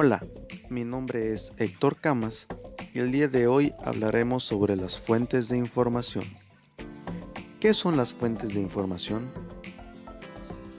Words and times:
Hola, 0.00 0.20
mi 0.70 0.84
nombre 0.84 1.32
es 1.32 1.52
Héctor 1.56 1.96
Camas 1.96 2.46
y 2.94 3.00
el 3.00 3.10
día 3.10 3.26
de 3.26 3.48
hoy 3.48 3.74
hablaremos 3.84 4.44
sobre 4.44 4.76
las 4.76 4.96
fuentes 4.96 5.48
de 5.48 5.58
información. 5.58 6.22
¿Qué 7.58 7.74
son 7.74 7.96
las 7.96 8.14
fuentes 8.14 8.54
de 8.54 8.60
información? 8.60 9.28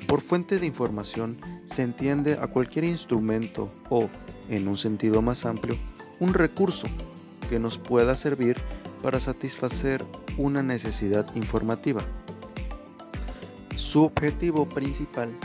Por 0.08 0.22
fuente 0.22 0.58
de 0.58 0.66
información 0.66 1.38
se 1.66 1.82
entiende 1.82 2.40
a 2.42 2.48
cualquier 2.48 2.86
instrumento 2.86 3.70
o, 3.90 4.08
en 4.48 4.70
un 4.70 4.78
sentido 4.78 5.22
más 5.22 5.46
amplio, 5.46 5.76
un 6.22 6.34
recurso 6.34 6.88
que 7.50 7.60
nos 7.60 7.78
pueda 7.78 8.16
servir 8.16 8.56
para 9.04 9.20
satisfacer 9.20 10.02
una 10.38 10.64
necesidad 10.64 11.28
informativa. 11.36 12.02
Su 13.76 14.06
objetivo 14.06 14.70
principal 14.70 15.36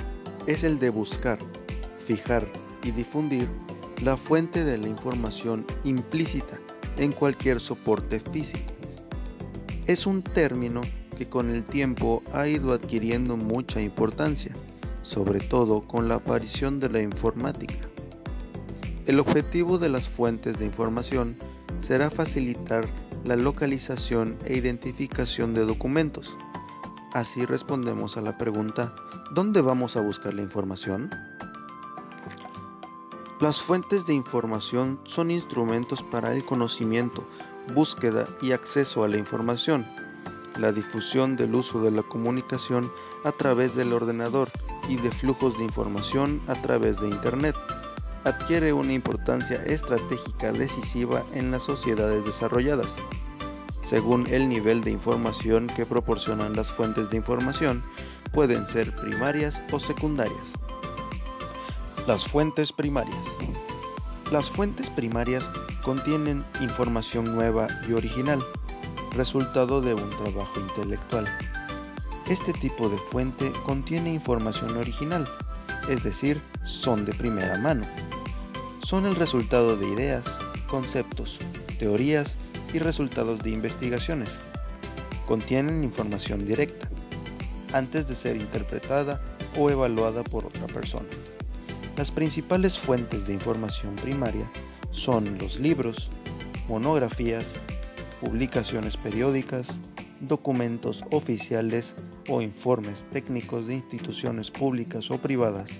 es 0.46 0.62
el 0.62 0.79
de 0.79 0.91
buscar, 0.91 1.41
fijar 2.06 2.46
y 2.84 2.93
difundir 2.93 3.48
la 4.02 4.16
fuente 4.16 4.65
de 4.65 4.79
la 4.79 4.88
información 4.88 5.65
implícita 5.83 6.56
en 6.98 7.12
cualquier 7.12 7.59
soporte 7.59 8.20
físico. 8.20 8.73
Es 9.87 10.07
un 10.07 10.23
término 10.23 10.83
que 11.16 11.29
con 11.29 11.51
el 11.51 11.65
tiempo 11.65 12.23
ha 12.33 12.47
ido 12.47 12.73
adquiriendo 12.73 13.37
mucha 13.37 13.80
importancia, 13.80 14.52
sobre 15.02 15.41
todo 15.41 15.83
con 15.83 16.09
la 16.09 16.16
aparición 16.16 16.80
de 16.80 16.88
la 16.91 17.01
informática. 17.01 17.88
El 19.07 19.21
objetivo 19.21 19.79
de 19.79 19.91
las 19.91 20.09
fuentes 20.09 20.59
de 20.59 20.65
información 20.65 21.37
será 21.80 22.10
facilitar 22.10 22.88
la 23.24 23.37
localización 23.37 24.37
e 24.45 24.57
identificación 24.57 25.55
de 25.55 25.65
documentos. 25.65 26.35
Así 27.12 27.45
respondemos 27.45 28.16
a 28.16 28.23
la 28.23 28.38
pregunta, 28.38 28.95
¿dónde 29.35 29.60
vamos 29.60 29.96
a 29.96 30.01
buscar 30.01 30.35
la 30.35 30.43
información? 30.43 31.10
Las 33.45 33.61
fuentes 33.61 34.07
de 34.07 34.15
información 34.15 34.99
son 35.05 35.30
instrumentos 35.30 36.02
para 36.02 36.32
el 36.32 36.46
conocimiento, 36.46 37.24
búsqueda 37.74 38.27
y 38.41 38.52
acceso 38.52 39.05
a 39.05 39.09
la 39.09 39.18
información, 39.18 39.85
la 40.59 40.73
difusión 40.73 41.37
del 41.37 41.55
uso 41.55 41.83
de 41.83 41.91
la 41.91 42.02
comunicación 42.02 42.91
a 43.23 43.33
través 43.33 43.77
del 43.77 43.93
ordenador 43.93 44.49
y 44.88 44.96
de 44.96 45.10
flujos 45.10 45.59
de 45.59 45.65
información 45.65 46.41
a 46.49 46.55
través 46.55 46.99
de 47.02 47.09
Internet. 47.09 47.55
Adquiere 48.24 48.73
una 48.73 48.95
importancia 48.95 49.63
estratégica 49.66 50.51
decisiva 50.51 51.23
en 51.35 51.51
las 51.51 51.65
sociedades 51.65 52.24
desarrolladas. 52.24 52.88
Según 53.87 54.27
el 54.29 54.49
nivel 54.49 54.80
de 54.80 54.93
información 54.93 55.66
que 55.66 55.85
proporcionan 55.85 56.57
las 56.57 56.68
fuentes 56.68 57.11
de 57.11 57.18
información, 57.18 57.83
pueden 58.33 58.66
ser 58.68 58.96
primarias 58.96 59.61
o 59.71 59.79
secundarias. 59.79 60.63
Las 62.07 62.27
fuentes 62.27 62.71
primarias. 62.71 63.16
Las 64.31 64.50
fuentes 64.50 64.91
primarias 64.91 65.49
contienen 65.83 66.44
información 66.61 67.34
nueva 67.34 67.66
y 67.88 67.94
original, 67.94 68.44
resultado 69.12 69.81
de 69.81 69.94
un 69.94 70.11
trabajo 70.11 70.61
intelectual. 70.61 71.27
Este 72.28 72.53
tipo 72.53 72.91
de 72.91 72.99
fuente 72.99 73.50
contiene 73.65 74.12
información 74.12 74.77
original, 74.77 75.27
es 75.88 76.05
decir, 76.05 76.43
son 76.66 77.06
de 77.06 77.15
primera 77.15 77.56
mano. 77.56 77.87
Son 78.83 79.06
el 79.06 79.15
resultado 79.15 79.75
de 79.78 79.89
ideas, 79.89 80.27
conceptos, 80.69 81.39
teorías 81.78 82.37
y 82.75 82.81
resultados 82.81 83.43
de 83.43 83.49
investigaciones. 83.49 84.28
Contienen 85.27 85.83
información 85.83 86.44
directa, 86.44 86.87
antes 87.72 88.06
de 88.06 88.15
ser 88.15 88.37
interpretada 88.37 89.22
o 89.56 89.71
evaluada 89.71 90.22
por 90.22 90.44
otra 90.44 90.66
persona. 90.66 91.09
Las 91.97 92.10
principales 92.10 92.76
fuentes 92.76 93.25
de 93.26 93.34
información 93.34 93.94
primaria 93.94 94.50
son 94.91 95.38
los 95.38 95.60
libros, 95.60 96.10
monografías, 96.69 97.47
publicaciones 98.20 98.97
periódicas, 98.97 99.69
documentos 100.21 101.04
oficiales 101.12 101.94
o 102.28 102.43
informes 102.43 103.04
técnicos 103.12 103.69
de 103.69 103.75
instituciones 103.75 104.50
públicas 104.50 105.09
o 105.12 105.19
privadas, 105.19 105.71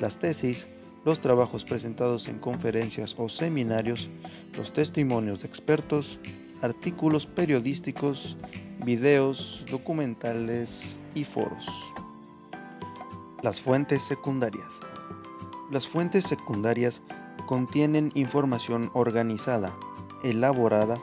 las 0.00 0.18
tesis, 0.18 0.66
los 1.06 1.20
trabajos 1.20 1.64
presentados 1.64 2.28
en 2.28 2.38
conferencias 2.38 3.14
o 3.18 3.30
seminarios, 3.30 4.10
los 4.58 4.72
testimonios 4.74 5.40
de 5.40 5.48
expertos, 5.48 6.18
artículos 6.60 7.24
periodísticos, 7.24 8.36
videos, 8.84 9.64
documentales 9.70 10.98
y 11.14 11.24
foros. 11.24 11.66
Las 13.42 13.62
fuentes 13.62 14.02
secundarias. 14.02 14.72
Las 15.70 15.88
fuentes 15.88 16.26
secundarias 16.26 17.02
contienen 17.46 18.12
información 18.14 18.90
organizada, 18.92 19.74
elaborada, 20.22 20.98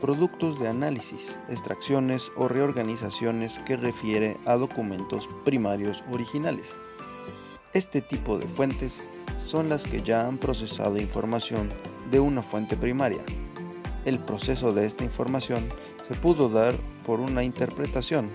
productos 0.00 0.58
de 0.58 0.66
análisis, 0.66 1.38
extracciones 1.48 2.32
o 2.36 2.48
reorganizaciones 2.48 3.58
que 3.66 3.76
refiere 3.76 4.36
a 4.46 4.54
documentos 4.54 5.28
primarios 5.44 6.02
originales. 6.10 6.66
Este 7.72 8.02
tipo 8.02 8.36
de 8.36 8.46
fuentes 8.46 9.00
son 9.38 9.68
las 9.68 9.84
que 9.84 10.02
ya 10.02 10.26
han 10.26 10.38
procesado 10.38 10.98
información 10.98 11.68
de 12.10 12.18
una 12.18 12.42
fuente 12.42 12.76
primaria. 12.76 13.22
El 14.04 14.18
proceso 14.18 14.72
de 14.72 14.86
esta 14.86 15.04
información 15.04 15.68
se 16.08 16.14
pudo 16.14 16.48
dar 16.48 16.74
por 17.06 17.20
una 17.20 17.44
interpretación, 17.44 18.28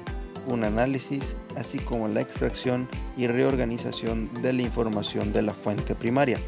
un 0.48 0.64
análisis, 0.64 1.36
así 1.56 1.80
como 1.80 2.08
la 2.08 2.22
extracción 2.22 2.88
y 3.18 3.28
reorganización 3.28 4.30
de 4.42 4.54
la 4.54 4.62
información 4.62 5.34
de 5.34 5.42
la 5.42 5.54
fuente 5.54 5.96
primaria. 5.96 6.40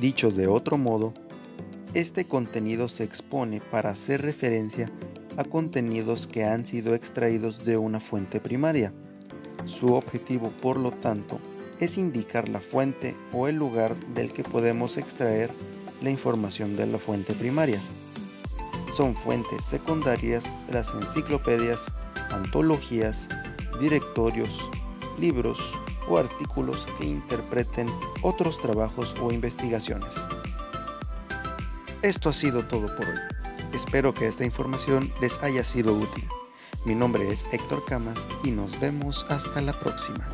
Dicho 0.00 0.30
de 0.30 0.46
otro 0.46 0.76
modo, 0.76 1.14
este 1.94 2.26
contenido 2.26 2.88
se 2.88 3.04
expone 3.04 3.60
para 3.60 3.90
hacer 3.90 4.22
referencia 4.22 4.90
a 5.36 5.44
contenidos 5.44 6.26
que 6.26 6.44
han 6.44 6.66
sido 6.66 6.94
extraídos 6.94 7.64
de 7.64 7.76
una 7.76 8.00
fuente 8.00 8.40
primaria. 8.40 8.92
Su 9.66 9.94
objetivo, 9.94 10.50
por 10.60 10.78
lo 10.78 10.90
tanto, 10.90 11.38
es 11.80 11.98
indicar 11.98 12.48
la 12.48 12.60
fuente 12.60 13.16
o 13.32 13.48
el 13.48 13.56
lugar 13.56 13.96
del 14.14 14.32
que 14.32 14.42
podemos 14.42 14.96
extraer 14.96 15.50
la 16.02 16.10
información 16.10 16.76
de 16.76 16.86
la 16.86 16.98
fuente 16.98 17.32
primaria. 17.34 17.80
Son 18.96 19.14
fuentes 19.14 19.64
secundarias 19.64 20.44
las 20.70 20.92
enciclopedias, 20.94 21.80
antologías, 22.30 23.26
directorios, 23.80 24.50
libros 25.18 25.58
o 26.08 26.18
artículos 26.18 26.86
que 26.98 27.06
interpreten 27.06 27.88
otros 28.22 28.60
trabajos 28.60 29.14
o 29.20 29.32
investigaciones. 29.32 30.12
Esto 32.02 32.28
ha 32.28 32.32
sido 32.32 32.64
todo 32.64 32.94
por 32.96 33.06
hoy. 33.06 33.18
Espero 33.72 34.12
que 34.14 34.26
esta 34.26 34.44
información 34.44 35.10
les 35.20 35.42
haya 35.42 35.64
sido 35.64 35.94
útil. 35.94 36.28
Mi 36.84 36.94
nombre 36.94 37.28
es 37.30 37.46
Héctor 37.50 37.84
Camas 37.86 38.26
y 38.44 38.50
nos 38.50 38.78
vemos 38.78 39.24
hasta 39.30 39.60
la 39.62 39.72
próxima. 39.72 40.28